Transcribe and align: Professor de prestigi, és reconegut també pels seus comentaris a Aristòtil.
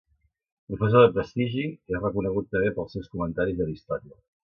Professor 0.69 1.03
de 1.03 1.09
prestigi, 1.17 1.65
és 1.95 1.99
reconegut 2.05 2.49
també 2.55 2.73
pels 2.79 2.97
seus 2.99 3.13
comentaris 3.17 3.61
a 3.63 3.65
Aristòtil. 3.67 4.17